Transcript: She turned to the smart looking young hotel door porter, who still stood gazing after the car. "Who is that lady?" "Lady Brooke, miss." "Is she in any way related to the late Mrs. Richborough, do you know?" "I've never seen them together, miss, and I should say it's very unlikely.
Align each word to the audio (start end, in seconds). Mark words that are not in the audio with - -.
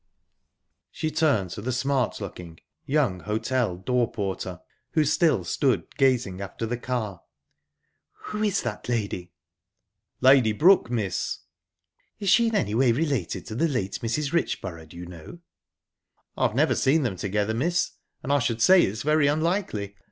She 0.89 1.11
turned 1.11 1.51
to 1.51 1.61
the 1.61 1.71
smart 1.71 2.19
looking 2.19 2.59
young 2.87 3.19
hotel 3.19 3.77
door 3.77 4.11
porter, 4.11 4.59
who 4.93 5.05
still 5.05 5.43
stood 5.43 5.95
gazing 5.95 6.41
after 6.41 6.65
the 6.65 6.79
car. 6.79 7.21
"Who 8.29 8.41
is 8.41 8.63
that 8.63 8.89
lady?" 8.89 9.31
"Lady 10.19 10.53
Brooke, 10.53 10.89
miss." 10.89 11.41
"Is 12.17 12.29
she 12.31 12.47
in 12.47 12.55
any 12.55 12.73
way 12.73 12.91
related 12.91 13.45
to 13.45 13.53
the 13.53 13.67
late 13.67 13.99
Mrs. 14.01 14.33
Richborough, 14.33 14.87
do 14.89 14.97
you 14.97 15.05
know?" 15.05 15.37
"I've 16.35 16.55
never 16.55 16.73
seen 16.73 17.03
them 17.03 17.15
together, 17.15 17.53
miss, 17.53 17.91
and 18.23 18.33
I 18.33 18.39
should 18.39 18.59
say 18.63 18.81
it's 18.81 19.03
very 19.03 19.27
unlikely. 19.27 19.93